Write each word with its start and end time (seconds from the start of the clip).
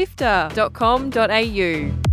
sifter.com.au. 0.00 2.09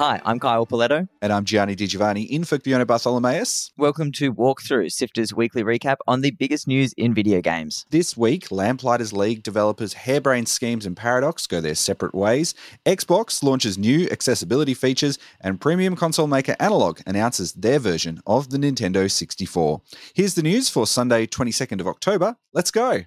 Hi, 0.00 0.18
I'm 0.24 0.40
Kyle 0.40 0.66
Pauletto. 0.66 1.06
And 1.20 1.30
I'm 1.30 1.44
Gianni 1.44 1.74
Di 1.74 1.86
Giovanni 1.86 2.22
in 2.22 2.44
for 2.44 2.58
Fiona 2.58 2.86
Bartholomaeus. 2.86 3.70
Welcome 3.76 4.12
to 4.12 4.32
Walkthrough, 4.32 4.90
Sifter's 4.90 5.34
weekly 5.34 5.62
recap 5.62 5.96
on 6.08 6.22
the 6.22 6.30
biggest 6.30 6.66
news 6.66 6.94
in 6.94 7.12
video 7.12 7.42
games. 7.42 7.84
This 7.90 8.16
week, 8.16 8.50
Lamplighters 8.50 9.12
League 9.12 9.42
developers 9.42 9.92
Harebrained 9.92 10.48
Schemes 10.48 10.86
and 10.86 10.96
Paradox 10.96 11.46
go 11.46 11.60
their 11.60 11.74
separate 11.74 12.14
ways. 12.14 12.54
Xbox 12.86 13.42
launches 13.42 13.76
new 13.76 14.08
accessibility 14.10 14.72
features, 14.72 15.18
and 15.42 15.60
premium 15.60 15.96
console 15.96 16.26
maker 16.26 16.56
Analogue 16.58 17.02
announces 17.06 17.52
their 17.52 17.78
version 17.78 18.22
of 18.26 18.48
the 18.48 18.56
Nintendo 18.56 19.10
64. 19.10 19.82
Here's 20.14 20.32
the 20.32 20.42
news 20.42 20.70
for 20.70 20.86
Sunday, 20.86 21.26
22nd 21.26 21.78
of 21.78 21.86
October. 21.86 22.38
Let's 22.54 22.70
go. 22.70 23.02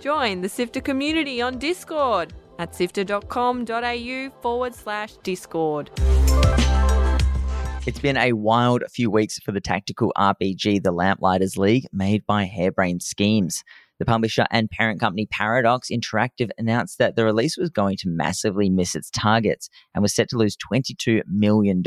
Join 0.00 0.42
the 0.42 0.50
Sifter 0.50 0.82
community 0.82 1.40
on 1.40 1.56
Discord 1.56 2.34
at 2.60 2.74
sifter.com.au 2.74 4.30
forward 4.42 4.74
slash 4.74 5.14
Discord. 5.22 5.90
It's 7.86 7.98
been 7.98 8.18
a 8.18 8.34
wild 8.34 8.84
few 8.92 9.10
weeks 9.10 9.38
for 9.38 9.52
the 9.52 9.60
tactical 9.60 10.12
RPG 10.16 10.82
The 10.82 10.92
Lamplighters 10.92 11.56
League, 11.56 11.86
made 11.90 12.26
by 12.26 12.44
Harebrained 12.44 13.02
Schemes. 13.02 13.64
The 13.98 14.04
publisher 14.04 14.46
and 14.50 14.70
parent 14.70 15.00
company 15.00 15.26
Paradox 15.30 15.88
Interactive 15.90 16.50
announced 16.58 16.98
that 16.98 17.16
the 17.16 17.24
release 17.24 17.56
was 17.56 17.70
going 17.70 17.96
to 17.98 18.08
massively 18.08 18.68
miss 18.68 18.94
its 18.94 19.10
targets 19.10 19.70
and 19.94 20.02
was 20.02 20.14
set 20.14 20.28
to 20.28 20.36
lose 20.36 20.56
$22 20.70 21.22
million. 21.26 21.82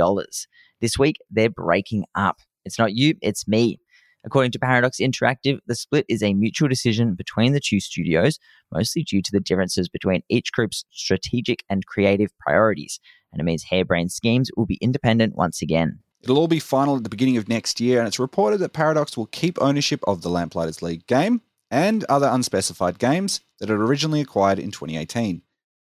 This 0.81 0.98
week, 0.98 1.17
they're 1.30 1.50
breaking 1.50 2.05
up. 2.16 2.40
It's 2.66 2.80
not 2.80 2.95
you, 2.95 3.14
it's 3.22 3.48
me. 3.48 3.80
According 4.26 4.52
to 4.54 4.59
Paradox 4.59 4.98
Interactive, 5.00 5.59
the 5.68 5.76
split 5.76 6.05
is 6.08 6.23
a 6.23 6.34
mutual 6.34 6.70
decision 6.70 7.14
between 7.16 7.54
the 7.54 7.59
two 7.59 7.80
studios, 7.80 8.40
mostly 8.72 9.04
due 9.04 9.22
to 9.22 9.31
the 9.31 9.42
differences 9.42 9.89
between 9.89 10.23
each 10.30 10.52
group's 10.52 10.86
strategic 10.92 11.64
and 11.70 11.86
creative 11.86 12.31
priorities. 12.39 13.00
And 13.31 13.42
it 13.42 13.44
means 13.44 13.66
Harebrained 13.66 14.11
Schemes 14.11 14.50
will 14.56 14.66
be 14.66 14.80
independent 14.81 15.36
once 15.36 15.61
again. 15.61 16.00
It'll 16.22 16.38
all 16.38 16.48
be 16.48 16.59
final 16.59 16.95
at 16.95 17.03
the 17.03 17.09
beginning 17.09 17.36
of 17.36 17.50
next 17.50 17.81
year, 17.81 18.00
and 18.00 18.08
it's 18.08 18.20
reported 18.20 18.59
that 18.59 18.72
Paradox 18.72 19.17
will 19.17 19.25
keep 19.25 19.61
ownership 19.61 20.00
of 20.08 20.22
the 20.22 20.30
Lamplighters 20.30 20.81
League 20.81 21.05
game 21.05 21.42
and 21.70 22.05
other 22.05 22.30
unspecified 22.31 23.00
games 23.00 23.42
that 23.59 23.70
it 23.70 23.73
originally 23.73 24.22
acquired 24.22 24.59
in 24.59 24.72
2018. 24.72 25.42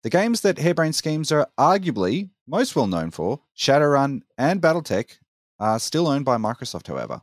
The 0.03 0.09
games 0.09 0.41
that 0.41 0.59
Harebrained 0.59 0.95
Schemes 0.95 1.31
are 1.31 1.47
arguably 1.57 2.29
most 2.47 2.75
well 2.75 2.87
known 2.87 3.09
for, 3.09 3.41
Shadowrun 3.57 4.21
and 4.37 4.61
Battletech, 4.61 5.17
are 5.59 5.79
still 5.79 6.07
owned 6.07 6.25
by 6.25 6.37
Microsoft, 6.37 6.87
however. 6.87 7.21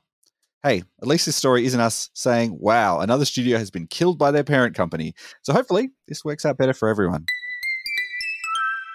Hey, 0.67 0.83
at 1.01 1.07
least 1.07 1.27
this 1.27 1.37
story 1.37 1.65
isn't 1.65 1.79
us 1.79 2.11
saying, 2.13 2.59
wow, 2.61 2.99
another 2.99 3.25
studio 3.25 3.57
has 3.57 3.71
been 3.71 3.87
killed 3.87 4.19
by 4.19 4.33
their 4.33 4.43
parent 4.43 4.75
company. 4.75 5.15
So 5.43 5.53
hopefully, 5.53 5.91
this 6.09 6.25
works 6.25 6.45
out 6.45 6.59
better 6.59 6.75
for 6.75 6.89
everyone. 6.89 7.25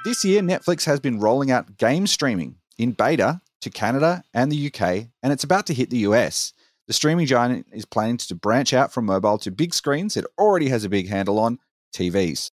This 0.04 0.26
year, 0.26 0.42
Netflix 0.42 0.86
has 0.86 1.00
been 1.00 1.22
rolling 1.22 1.50
out 1.50 1.78
game 1.78 2.08
streaming 2.08 2.58
in 2.78 2.92
beta 2.92 3.40
to 3.62 3.70
Canada 3.70 4.22
and 4.34 4.52
the 4.52 4.68
UK, 4.68 5.08
and 5.24 5.32
it's 5.32 5.46
about 5.46 5.66
to 5.68 5.74
hit 5.74 5.90
the 5.90 6.00
US. 6.00 6.52
The 6.88 6.94
streaming 6.94 7.26
giant 7.26 7.68
is 7.72 7.86
planning 7.86 8.18
to 8.18 8.36
branch 8.36 8.74
out 8.74 8.92
from 8.92 9.06
mobile 9.06 9.38
to 9.38 9.50
big 9.50 9.74
screens 9.74 10.18
it 10.18 10.26
already 10.38 10.68
has 10.68 10.84
a 10.84 10.90
big 10.90 11.08
handle 11.08 11.40
on 11.40 11.58
TVs. 11.96 12.52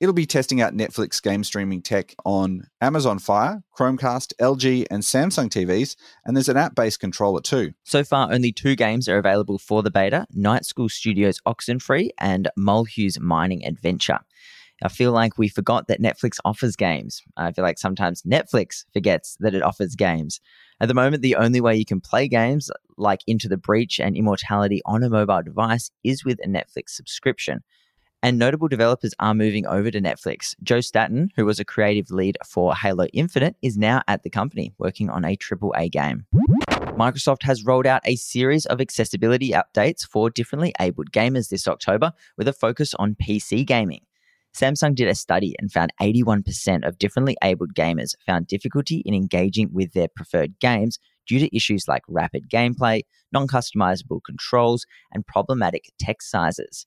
It'll 0.00 0.14
be 0.14 0.26
testing 0.26 0.60
out 0.60 0.76
Netflix 0.76 1.20
game 1.20 1.42
streaming 1.42 1.82
tech 1.82 2.14
on 2.24 2.68
Amazon 2.80 3.18
Fire, 3.18 3.64
Chromecast, 3.76 4.32
LG, 4.40 4.86
and 4.92 5.02
Samsung 5.02 5.48
TVs, 5.48 5.96
and 6.24 6.36
there's 6.36 6.48
an 6.48 6.56
app 6.56 6.76
based 6.76 7.00
controller 7.00 7.40
too. 7.40 7.72
So 7.82 8.04
far, 8.04 8.32
only 8.32 8.52
two 8.52 8.76
games 8.76 9.08
are 9.08 9.18
available 9.18 9.58
for 9.58 9.82
the 9.82 9.90
beta 9.90 10.26
Night 10.32 10.64
School 10.64 10.88
Studios 10.88 11.40
Oxenfree 11.46 12.10
and 12.20 12.48
Molehew's 12.56 13.18
Mining 13.18 13.66
Adventure. 13.66 14.20
I 14.84 14.88
feel 14.88 15.10
like 15.10 15.36
we 15.36 15.48
forgot 15.48 15.88
that 15.88 16.00
Netflix 16.00 16.38
offers 16.44 16.76
games. 16.76 17.20
I 17.36 17.50
feel 17.50 17.64
like 17.64 17.80
sometimes 17.80 18.22
Netflix 18.22 18.84
forgets 18.92 19.36
that 19.40 19.54
it 19.54 19.62
offers 19.62 19.96
games. 19.96 20.40
At 20.80 20.86
the 20.86 20.94
moment, 20.94 21.22
the 21.22 21.34
only 21.34 21.60
way 21.60 21.74
you 21.74 21.84
can 21.84 22.00
play 22.00 22.28
games 22.28 22.70
like 22.96 23.22
Into 23.26 23.48
the 23.48 23.56
Breach 23.56 23.98
and 23.98 24.16
Immortality 24.16 24.80
on 24.86 25.02
a 25.02 25.10
mobile 25.10 25.42
device 25.42 25.90
is 26.04 26.24
with 26.24 26.38
a 26.44 26.48
Netflix 26.48 26.90
subscription. 26.90 27.64
And 28.22 28.36
notable 28.38 28.66
developers 28.66 29.14
are 29.20 29.34
moving 29.34 29.64
over 29.66 29.92
to 29.92 30.00
Netflix. 30.00 30.56
Joe 30.62 30.80
Staten, 30.80 31.30
who 31.36 31.44
was 31.44 31.60
a 31.60 31.64
creative 31.64 32.10
lead 32.10 32.36
for 32.44 32.74
Halo 32.74 33.06
Infinite, 33.12 33.54
is 33.62 33.78
now 33.78 34.02
at 34.08 34.24
the 34.24 34.30
company 34.30 34.72
working 34.78 35.08
on 35.08 35.24
a 35.24 35.36
AAA 35.36 35.92
game. 35.92 36.26
Microsoft 36.98 37.44
has 37.44 37.64
rolled 37.64 37.86
out 37.86 38.02
a 38.04 38.16
series 38.16 38.66
of 38.66 38.80
accessibility 38.80 39.50
updates 39.50 40.02
for 40.02 40.30
differently 40.30 40.74
abled 40.80 41.12
gamers 41.12 41.48
this 41.48 41.68
October 41.68 42.12
with 42.36 42.48
a 42.48 42.52
focus 42.52 42.92
on 42.94 43.14
PC 43.14 43.64
gaming. 43.64 44.00
Samsung 44.52 44.96
did 44.96 45.06
a 45.06 45.14
study 45.14 45.54
and 45.60 45.70
found 45.70 45.92
81% 46.02 46.84
of 46.84 46.98
differently 46.98 47.36
abled 47.44 47.74
gamers 47.74 48.14
found 48.26 48.48
difficulty 48.48 49.02
in 49.06 49.14
engaging 49.14 49.70
with 49.72 49.92
their 49.92 50.08
preferred 50.08 50.58
games 50.58 50.98
due 51.28 51.38
to 51.38 51.56
issues 51.56 51.86
like 51.86 52.02
rapid 52.08 52.50
gameplay, 52.50 53.02
non 53.30 53.46
customizable 53.46 54.20
controls, 54.26 54.86
and 55.12 55.24
problematic 55.24 55.92
text 56.00 56.30
sizes. 56.30 56.86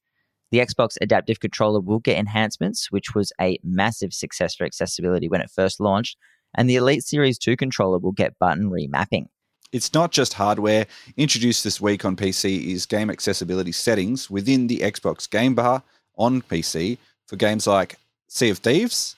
The 0.51 0.59
Xbox 0.59 0.97
Adaptive 1.01 1.39
Controller 1.39 1.79
will 1.79 1.99
get 1.99 2.17
enhancements, 2.17 2.91
which 2.91 3.15
was 3.15 3.31
a 3.39 3.57
massive 3.63 4.13
success 4.13 4.53
for 4.53 4.65
accessibility 4.65 5.29
when 5.29 5.39
it 5.39 5.49
first 5.49 5.79
launched, 5.79 6.17
and 6.55 6.69
the 6.69 6.75
Elite 6.75 7.03
Series 7.03 7.37
2 7.37 7.55
controller 7.55 7.97
will 7.97 8.11
get 8.11 8.37
button 8.37 8.69
remapping. 8.69 9.27
It's 9.71 9.93
not 9.93 10.11
just 10.11 10.33
hardware. 10.33 10.85
Introduced 11.15 11.63
this 11.63 11.79
week 11.79 12.03
on 12.03 12.17
PC 12.17 12.67
is 12.73 12.85
game 12.85 13.09
accessibility 13.09 13.71
settings 13.71 14.29
within 14.29 14.67
the 14.67 14.79
Xbox 14.79 15.29
Game 15.29 15.55
Bar 15.55 15.81
on 16.17 16.41
PC 16.41 16.97
for 17.27 17.37
games 17.37 17.65
like 17.65 17.95
Sea 18.27 18.49
of 18.49 18.57
Thieves, 18.57 19.15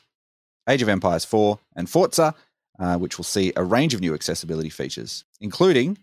Age 0.69 0.83
of 0.83 0.89
Empires 0.89 1.25
4, 1.25 1.57
and 1.75 1.89
Forza, 1.89 2.35
uh, 2.77 2.97
which 2.97 3.17
will 3.17 3.25
see 3.25 3.51
a 3.55 3.63
range 3.63 3.95
of 3.95 4.01
new 4.01 4.13
accessibility 4.13 4.69
features, 4.69 5.23
including 5.41 5.97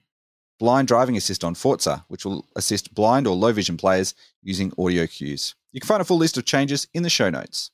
blind 0.60 0.87
driving 0.87 1.16
assist 1.16 1.43
on 1.43 1.56
Forza, 1.56 2.04
which 2.06 2.25
will 2.25 2.47
assist 2.54 2.94
blind 2.94 3.26
or 3.26 3.34
low 3.34 3.50
vision 3.50 3.76
players 3.76 4.15
using 4.43 4.72
audio 4.78 5.06
cues. 5.06 5.56
You 5.72 5.81
can 5.81 5.88
find 5.88 6.03
a 6.03 6.04
full 6.04 6.19
list 6.19 6.37
of 6.37 6.44
changes 6.44 6.87
in 6.94 7.03
the 7.03 7.10
show 7.10 7.31
notes. 7.31 7.71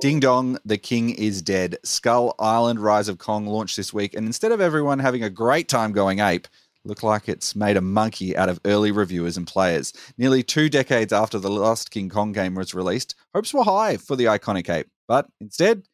Ding 0.00 0.20
dong, 0.20 0.58
the 0.64 0.76
king 0.76 1.10
is 1.10 1.40
dead. 1.40 1.78
Skull 1.84 2.34
Island 2.38 2.80
Rise 2.80 3.08
of 3.08 3.18
Kong 3.18 3.46
launched 3.46 3.76
this 3.76 3.94
week, 3.94 4.12
and 4.14 4.26
instead 4.26 4.52
of 4.52 4.60
everyone 4.60 4.98
having 4.98 5.22
a 5.22 5.30
great 5.30 5.68
time 5.68 5.92
going 5.92 6.18
ape, 6.18 6.48
look 6.84 7.02
like 7.02 7.28
it's 7.28 7.56
made 7.56 7.76
a 7.76 7.80
monkey 7.80 8.36
out 8.36 8.48
of 8.48 8.60
early 8.64 8.90
reviewers 8.90 9.36
and 9.36 9.46
players. 9.46 9.92
Nearly 10.18 10.42
two 10.42 10.68
decades 10.68 11.12
after 11.12 11.38
the 11.38 11.50
last 11.50 11.90
King 11.90 12.08
Kong 12.08 12.32
game 12.32 12.54
was 12.54 12.74
released, 12.74 13.14
hopes 13.34 13.54
were 13.54 13.64
high 13.64 13.96
for 13.96 14.16
the 14.16 14.26
iconic 14.26 14.68
ape, 14.68 14.88
but 15.06 15.28
instead, 15.40 15.84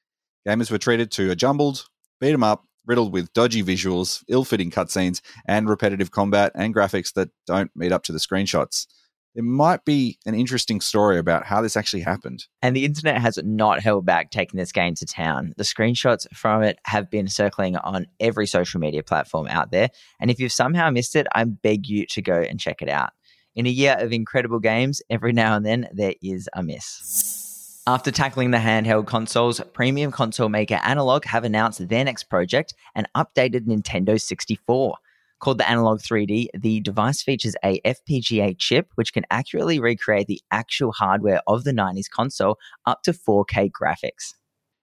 gamers 0.46 0.70
were 0.70 0.78
treated 0.78 1.10
to 1.12 1.30
a 1.30 1.36
jumbled, 1.36 1.86
beat 2.20 2.32
'em 2.32 2.42
up, 2.42 2.64
riddled 2.86 3.12
with 3.12 3.32
dodgy 3.32 3.62
visuals, 3.62 4.24
ill 4.28 4.44
fitting 4.44 4.70
cutscenes, 4.70 5.20
and 5.46 5.68
repetitive 5.68 6.10
combat 6.10 6.52
and 6.54 6.74
graphics 6.74 7.12
that 7.14 7.30
don't 7.46 7.70
meet 7.74 7.92
up 7.92 8.02
to 8.04 8.12
the 8.12 8.18
screenshots. 8.18 8.86
There 9.34 9.42
might 9.42 9.86
be 9.86 10.18
an 10.26 10.34
interesting 10.34 10.82
story 10.82 11.18
about 11.18 11.46
how 11.46 11.62
this 11.62 11.76
actually 11.76 12.02
happened. 12.02 12.46
And 12.60 12.76
the 12.76 12.84
internet 12.84 13.18
has 13.20 13.38
not 13.42 13.80
held 13.80 14.04
back 14.04 14.30
taking 14.30 14.58
this 14.58 14.72
game 14.72 14.94
to 14.96 15.06
town. 15.06 15.54
The 15.56 15.64
screenshots 15.64 16.26
from 16.34 16.62
it 16.62 16.78
have 16.84 17.10
been 17.10 17.28
circling 17.28 17.76
on 17.76 18.06
every 18.20 18.46
social 18.46 18.78
media 18.78 19.02
platform 19.02 19.46
out 19.48 19.70
there. 19.70 19.88
And 20.20 20.30
if 20.30 20.38
you've 20.38 20.52
somehow 20.52 20.90
missed 20.90 21.16
it, 21.16 21.26
I 21.34 21.44
beg 21.44 21.88
you 21.88 22.04
to 22.06 22.20
go 22.20 22.40
and 22.40 22.60
check 22.60 22.82
it 22.82 22.90
out. 22.90 23.10
In 23.54 23.66
a 23.66 23.70
year 23.70 23.96
of 23.98 24.12
incredible 24.12 24.60
games, 24.60 25.00
every 25.08 25.32
now 25.32 25.56
and 25.56 25.64
then 25.64 25.88
there 25.94 26.14
is 26.22 26.48
a 26.54 26.62
miss. 26.62 27.41
After 27.88 28.12
tackling 28.12 28.52
the 28.52 28.58
handheld 28.58 29.08
consoles, 29.08 29.60
premium 29.72 30.12
console 30.12 30.48
maker 30.48 30.78
Analogue 30.84 31.24
have 31.24 31.42
announced 31.42 31.88
their 31.88 32.04
next 32.04 32.24
project, 32.24 32.74
an 32.94 33.08
updated 33.16 33.66
Nintendo 33.66 34.20
64. 34.20 34.94
Called 35.40 35.58
the 35.58 35.68
Analogue 35.68 35.98
3D, 35.98 36.46
the 36.54 36.78
device 36.78 37.22
features 37.22 37.56
a 37.64 37.80
FPGA 37.80 38.56
chip 38.56 38.92
which 38.94 39.12
can 39.12 39.24
accurately 39.32 39.80
recreate 39.80 40.28
the 40.28 40.40
actual 40.52 40.92
hardware 40.92 41.40
of 41.48 41.64
the 41.64 41.72
90s 41.72 42.08
console 42.08 42.56
up 42.86 43.02
to 43.02 43.12
4K 43.12 43.72
graphics. 43.72 44.34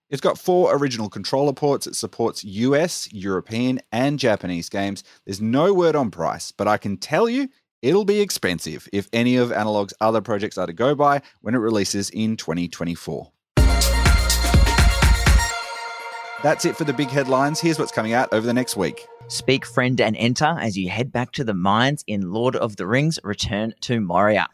It's 0.09 0.19
got 0.19 0.37
four 0.37 0.75
original 0.75 1.07
controller 1.07 1.53
ports. 1.53 1.87
It 1.87 1.95
supports 1.95 2.43
US, 2.43 3.07
European, 3.13 3.79
and 3.93 4.19
Japanese 4.19 4.67
games. 4.67 5.05
There's 5.25 5.39
no 5.39 5.73
word 5.73 5.95
on 5.95 6.11
price, 6.11 6.51
but 6.51 6.67
I 6.67 6.75
can 6.75 6.97
tell 6.97 7.29
you 7.29 7.47
it'll 7.81 8.05
be 8.05 8.21
expensive 8.21 8.87
if 8.91 9.07
any 9.13 9.35
of 9.37 9.51
Analogue's 9.51 9.93
other 10.01 10.21
projects 10.21 10.57
are 10.57 10.67
to 10.67 10.73
go 10.73 10.95
by 10.95 11.21
when 11.41 11.55
it 11.55 11.59
releases 11.59 12.09
in 12.09 12.37
2024. 12.37 13.31
That's 16.41 16.63
it 16.63 16.77
for 16.77 16.85
the 16.85 16.93
big 16.93 17.09
headlines. 17.09 17.59
Here's 17.59 17.77
what's 17.77 17.91
coming 17.91 18.13
out 18.13 18.31
over 18.31 18.47
the 18.47 18.53
next 18.53 18.77
week. 18.77 19.05
Speak, 19.27 19.65
friend, 19.65 19.99
and 19.99 20.15
enter 20.15 20.55
as 20.59 20.77
you 20.77 20.89
head 20.89 21.11
back 21.11 21.33
to 21.33 21.43
the 21.43 21.53
mines 21.53 22.03
in 22.07 22.31
Lord 22.31 22.55
of 22.55 22.77
the 22.77 22.87
Rings 22.87 23.19
Return 23.23 23.73
to 23.81 23.99
Moria. 23.99 24.47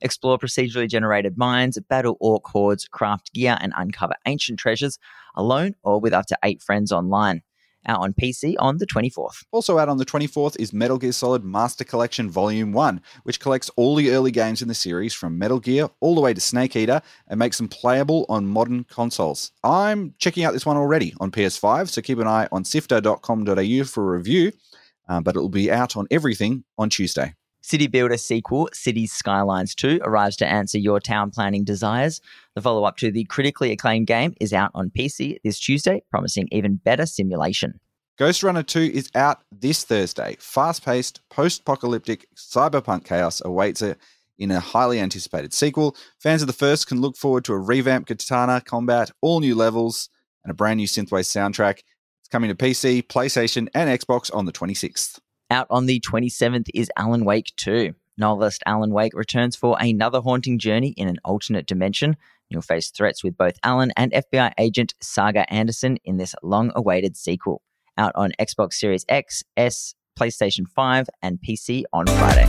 Explore 0.00 0.38
procedurally 0.38 0.88
generated 0.88 1.36
mines, 1.36 1.78
battle 1.88 2.16
orc 2.20 2.46
hordes, 2.46 2.88
craft 2.88 3.32
gear, 3.34 3.58
and 3.60 3.72
uncover 3.76 4.14
ancient 4.26 4.58
treasures 4.58 4.98
alone 5.34 5.74
or 5.82 6.00
with 6.00 6.12
up 6.12 6.26
to 6.26 6.38
eight 6.42 6.62
friends 6.62 6.90
online. 6.90 7.42
Out 7.86 8.00
on 8.00 8.12
PC 8.12 8.54
on 8.58 8.78
the 8.78 8.86
24th. 8.86 9.44
Also 9.52 9.78
out 9.78 9.88
on 9.88 9.96
the 9.96 10.04
24th 10.04 10.56
is 10.58 10.72
Metal 10.72 10.98
Gear 10.98 11.12
Solid 11.12 11.44
Master 11.44 11.84
Collection 11.84 12.30
Volume 12.30 12.72
1, 12.72 13.00
which 13.24 13.40
collects 13.40 13.70
all 13.76 13.94
the 13.94 14.10
early 14.10 14.30
games 14.30 14.62
in 14.62 14.68
the 14.68 14.74
series 14.74 15.14
from 15.14 15.38
Metal 15.38 15.60
Gear 15.60 15.88
all 16.00 16.14
the 16.14 16.20
way 16.20 16.34
to 16.34 16.40
Snake 16.40 16.76
Eater 16.76 17.00
and 17.28 17.38
makes 17.38 17.58
them 17.58 17.68
playable 17.68 18.26
on 18.28 18.46
modern 18.46 18.84
consoles. 18.84 19.52
I'm 19.64 20.14
checking 20.18 20.44
out 20.44 20.52
this 20.52 20.66
one 20.66 20.76
already 20.76 21.14
on 21.20 21.30
PS5, 21.30 21.88
so 21.88 22.02
keep 22.02 22.18
an 22.18 22.26
eye 22.26 22.48
on 22.52 22.64
sifter.com.au 22.64 23.84
for 23.84 24.14
a 24.14 24.18
review, 24.18 24.52
uh, 25.08 25.20
but 25.20 25.36
it 25.36 25.40
will 25.40 25.48
be 25.48 25.70
out 25.70 25.96
on 25.96 26.06
everything 26.10 26.64
on 26.78 26.90
Tuesday. 26.90 27.34
City 27.66 27.88
Builder 27.88 28.16
sequel, 28.16 28.68
Cities 28.72 29.10
Skylines 29.12 29.74
2, 29.74 29.98
arrives 30.04 30.36
to 30.36 30.46
answer 30.46 30.78
your 30.78 31.00
town 31.00 31.32
planning 31.32 31.64
desires. 31.64 32.20
The 32.54 32.62
follow 32.62 32.84
up 32.84 32.96
to 32.98 33.10
the 33.10 33.24
critically 33.24 33.72
acclaimed 33.72 34.06
game 34.06 34.34
is 34.40 34.52
out 34.52 34.70
on 34.72 34.88
PC 34.88 35.38
this 35.42 35.58
Tuesday, 35.58 36.04
promising 36.08 36.46
even 36.52 36.76
better 36.76 37.06
simulation. 37.06 37.80
Ghostrunner 38.20 38.64
2 38.64 38.92
is 38.94 39.10
out 39.16 39.42
this 39.50 39.82
Thursday. 39.82 40.36
Fast 40.38 40.84
paced, 40.84 41.28
post 41.28 41.62
apocalyptic 41.62 42.28
cyberpunk 42.36 43.04
chaos 43.04 43.42
awaits 43.44 43.82
it 43.82 43.98
in 44.38 44.52
a 44.52 44.60
highly 44.60 45.00
anticipated 45.00 45.52
sequel. 45.52 45.96
Fans 46.20 46.42
of 46.42 46.46
the 46.46 46.52
first 46.52 46.86
can 46.86 47.00
look 47.00 47.16
forward 47.16 47.44
to 47.46 47.52
a 47.52 47.58
revamped 47.58 48.06
katana 48.06 48.60
combat, 48.60 49.10
all 49.20 49.40
new 49.40 49.56
levels, 49.56 50.08
and 50.44 50.52
a 50.52 50.54
brand 50.54 50.76
new 50.76 50.86
synthwave 50.86 51.26
soundtrack. 51.26 51.80
It's 52.20 52.28
coming 52.30 52.48
to 52.48 52.54
PC, 52.54 53.02
PlayStation, 53.08 53.66
and 53.74 53.90
Xbox 53.90 54.32
on 54.32 54.46
the 54.46 54.52
26th. 54.52 55.18
Out 55.50 55.66
on 55.70 55.86
the 55.86 56.00
27th 56.00 56.68
is 56.74 56.90
Alan 56.96 57.24
Wake 57.24 57.52
2. 57.56 57.94
Novelist 58.18 58.62
Alan 58.66 58.90
Wake 58.90 59.12
returns 59.14 59.54
for 59.54 59.76
another 59.78 60.20
haunting 60.20 60.58
journey 60.58 60.88
in 60.96 61.06
an 61.06 61.18
alternate 61.24 61.66
dimension. 61.66 62.16
You'll 62.48 62.62
face 62.62 62.90
threats 62.90 63.22
with 63.22 63.36
both 63.36 63.58
Alan 63.62 63.92
and 63.96 64.12
FBI 64.12 64.52
agent 64.58 64.94
Saga 65.00 65.50
Anderson 65.52 65.98
in 66.04 66.16
this 66.16 66.34
long 66.42 66.72
awaited 66.74 67.16
sequel. 67.16 67.62
Out 67.98 68.12
on 68.14 68.32
Xbox 68.40 68.74
Series 68.74 69.04
X, 69.08 69.44
S, 69.56 69.94
PlayStation 70.18 70.66
5, 70.66 71.08
and 71.22 71.38
PC 71.46 71.84
on 71.92 72.06
Friday. 72.06 72.46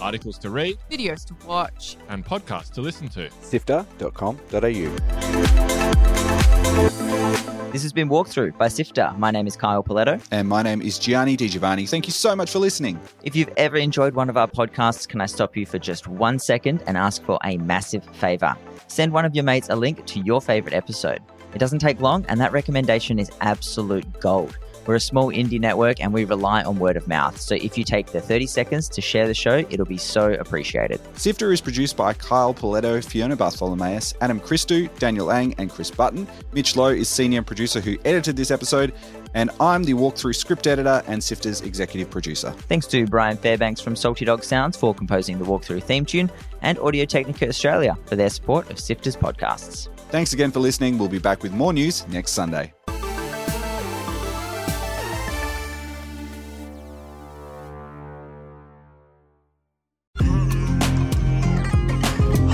Articles 0.00 0.38
to 0.38 0.50
read 0.50 0.76
Videos 0.90 1.24
to 1.26 1.34
watch. 1.46 1.96
and 2.08 2.24
podcasts 2.24 2.72
to 2.72 2.80
listen 2.80 3.08
to. 3.08 3.30
Sifter.com.au. 3.42 5.67
This 7.70 7.82
has 7.82 7.92
been 7.92 8.08
Walkthrough 8.08 8.56
by 8.56 8.68
Sifter. 8.68 9.12
My 9.18 9.30
name 9.30 9.46
is 9.46 9.54
Kyle 9.54 9.84
Pauletto. 9.84 10.26
And 10.30 10.48
my 10.48 10.62
name 10.62 10.80
is 10.80 10.98
Gianni 10.98 11.36
Di 11.36 11.48
Giovanni. 11.48 11.84
Thank 11.84 12.06
you 12.06 12.12
so 12.12 12.34
much 12.34 12.50
for 12.50 12.60
listening. 12.60 12.98
If 13.24 13.36
you've 13.36 13.52
ever 13.58 13.76
enjoyed 13.76 14.14
one 14.14 14.30
of 14.30 14.38
our 14.38 14.48
podcasts, 14.48 15.06
can 15.06 15.20
I 15.20 15.26
stop 15.26 15.54
you 15.54 15.66
for 15.66 15.78
just 15.78 16.08
one 16.08 16.38
second 16.38 16.82
and 16.86 16.96
ask 16.96 17.22
for 17.24 17.38
a 17.44 17.58
massive 17.58 18.04
favor? 18.16 18.56
Send 18.86 19.12
one 19.12 19.26
of 19.26 19.34
your 19.34 19.44
mates 19.44 19.68
a 19.68 19.76
link 19.76 20.06
to 20.06 20.20
your 20.20 20.40
favorite 20.40 20.72
episode. 20.72 21.20
It 21.54 21.58
doesn't 21.58 21.80
take 21.80 22.00
long, 22.00 22.24
and 22.30 22.40
that 22.40 22.52
recommendation 22.52 23.18
is 23.18 23.30
absolute 23.42 24.18
gold. 24.18 24.56
We're 24.88 24.94
a 24.94 25.00
small 25.00 25.30
indie 25.30 25.60
network 25.60 26.00
and 26.00 26.14
we 26.14 26.24
rely 26.24 26.62
on 26.62 26.78
word 26.78 26.96
of 26.96 27.06
mouth. 27.06 27.38
So 27.38 27.56
if 27.56 27.76
you 27.76 27.84
take 27.84 28.06
the 28.06 28.22
30 28.22 28.46
seconds 28.46 28.88
to 28.88 29.02
share 29.02 29.26
the 29.26 29.34
show, 29.34 29.58
it'll 29.58 29.84
be 29.84 29.98
so 29.98 30.32
appreciated. 30.32 30.98
Sifter 31.14 31.52
is 31.52 31.60
produced 31.60 31.94
by 31.94 32.14
Kyle 32.14 32.54
Pauletto, 32.54 33.04
Fiona 33.04 33.36
Bartholomaeus, 33.36 34.14
Adam 34.22 34.40
Christou, 34.40 34.88
Daniel 34.98 35.30
Ang, 35.30 35.54
and 35.58 35.68
Chris 35.68 35.90
Button. 35.90 36.26
Mitch 36.54 36.74
Loh 36.74 36.86
is 36.86 37.06
senior 37.06 37.42
producer 37.42 37.82
who 37.82 37.98
edited 38.06 38.34
this 38.34 38.50
episode, 38.50 38.94
and 39.34 39.50
I'm 39.60 39.84
the 39.84 39.92
walkthrough 39.92 40.34
script 40.34 40.66
editor 40.66 41.02
and 41.06 41.22
Sifter's 41.22 41.60
executive 41.60 42.10
producer. 42.10 42.52
Thanks 42.52 42.86
to 42.86 43.04
Brian 43.04 43.36
Fairbanks 43.36 43.82
from 43.82 43.94
Salty 43.94 44.24
Dog 44.24 44.42
Sounds 44.42 44.74
for 44.74 44.94
composing 44.94 45.38
the 45.38 45.44
walkthrough 45.44 45.82
theme 45.82 46.06
tune 46.06 46.30
and 46.62 46.78
Audio 46.78 47.04
Technica 47.04 47.46
Australia 47.46 47.94
for 48.06 48.16
their 48.16 48.30
support 48.30 48.70
of 48.70 48.78
Sifter's 48.78 49.16
podcasts. 49.16 49.88
Thanks 50.08 50.32
again 50.32 50.50
for 50.50 50.60
listening. 50.60 50.96
We'll 50.96 51.10
be 51.10 51.18
back 51.18 51.42
with 51.42 51.52
more 51.52 51.74
news 51.74 52.08
next 52.08 52.32
Sunday. 52.32 52.72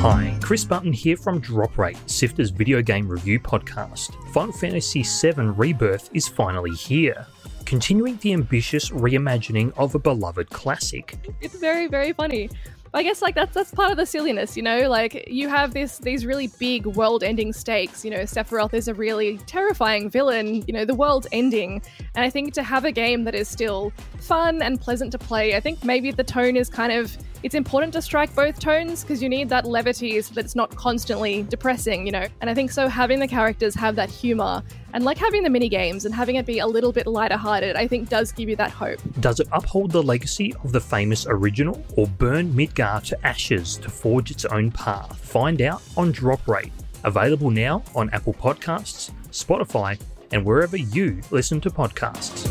Hi, 0.06 0.38
Chris 0.42 0.66
Button 0.66 0.92
here 0.92 1.16
from 1.16 1.40
Drop 1.40 1.78
Rate, 1.78 1.96
Sifter's 2.04 2.50
video 2.50 2.82
game 2.82 3.08
review 3.08 3.40
podcast. 3.40 4.14
Final 4.34 4.52
Fantasy 4.52 5.02
VII 5.02 5.44
Rebirth 5.44 6.10
is 6.12 6.28
finally 6.28 6.72
here, 6.72 7.26
continuing 7.64 8.18
the 8.18 8.34
ambitious 8.34 8.90
reimagining 8.90 9.72
of 9.78 9.94
a 9.94 9.98
beloved 9.98 10.50
classic. 10.50 11.16
it's 11.40 11.58
very 11.58 11.86
very 11.86 12.12
funny. 12.12 12.50
I 12.92 13.02
guess 13.02 13.22
like 13.22 13.34
that's 13.34 13.54
that's 13.54 13.72
part 13.72 13.92
of 13.92 13.96
the 13.96 14.04
silliness 14.04 14.58
you 14.58 14.62
know? 14.62 14.90
Like 14.90 15.26
you 15.26 15.48
have 15.48 15.72
this 15.72 15.96
these 15.96 16.26
really 16.26 16.48
big 16.58 16.84
world 16.84 17.24
ending 17.24 17.54
stakes 17.54 18.04
you 18.04 18.10
know? 18.10 18.24
Sephiroth 18.24 18.74
is 18.74 18.88
a 18.88 18.94
really 18.94 19.38
terrifying 19.46 20.10
villain 20.10 20.62
you 20.66 20.74
know 20.74 20.84
the 20.84 20.94
world's 20.94 21.26
ending. 21.32 21.80
And 22.14 22.26
i 22.26 22.28
think 22.28 22.52
to 22.54 22.62
have 22.62 22.84
a 22.84 22.92
game 22.92 23.24
that 23.24 23.34
is 23.34 23.48
still 23.48 23.90
fun 24.20 24.60
and 24.60 24.78
pleasant 24.78 25.12
to 25.12 25.18
play 25.18 25.56
i 25.56 25.60
think 25.60 25.82
maybe 25.82 26.10
the 26.10 26.22
tone 26.22 26.56
is 26.56 26.68
kind 26.68 26.92
of 26.92 27.16
it's 27.44 27.55
important 27.55 27.93
to 27.93 28.02
strike 28.02 28.35
both 28.35 28.58
tones 28.58 29.02
because 29.02 29.23
you 29.23 29.29
need 29.29 29.49
that 29.50 29.67
levity 29.67 30.20
so 30.23 30.35
that 30.35 30.44
it's 30.44 30.56
not 30.56 30.75
constantly 30.75 31.43
depressing 31.44 32.06
you 32.06 32.12
know 32.12 32.26
and 32.41 32.50
i 32.50 32.55
think 32.55 32.73
so 32.73 32.88
having 32.88 33.20
the 33.20 33.29
characters 33.29 33.75
have 33.75 33.94
that 33.94 34.11
humor 34.11 34.62
and 34.94 35.05
like 35.05 35.19
having 35.19 35.43
the 35.43 35.50
mini 35.50 35.69
games 35.69 36.06
and 36.06 36.14
having 36.14 36.37
it 36.37 36.46
be 36.46 36.58
a 36.58 36.67
little 36.67 36.91
bit 36.91 37.06
lighter 37.06 37.37
hearted 37.37 37.76
i 37.76 37.87
think 37.87 38.08
does 38.08 38.32
give 38.32 38.49
you 38.49 38.56
that 38.56 38.70
hope 38.70 38.99
Does 39.20 39.41
it 39.41 39.49
uphold 39.52 39.91
the 39.93 40.02
legacy 40.02 40.55
of 40.64 40.73
the 40.73 40.81
famous 40.81 41.26
original 41.29 41.85
or 41.96 42.06
burn 42.06 42.52
Midgar 42.52 43.02
to 43.05 43.26
ashes 43.26 43.76
to 43.79 43.91
forge 43.91 44.31
its 44.31 44.44
own 44.44 44.70
path? 44.70 45.19
Find 45.19 45.61
out 45.61 45.82
on 45.96 46.12
Drop 46.12 46.46
Rate, 46.49 46.73
available 47.05 47.50
now 47.50 47.82
on 47.94 48.11
Apple 48.11 48.35
Podcasts, 48.35 49.11
Spotify, 49.31 50.00
and 50.32 50.44
wherever 50.44 50.76
you 50.76 51.20
listen 51.31 51.61
to 51.61 51.70
podcasts. 51.70 52.50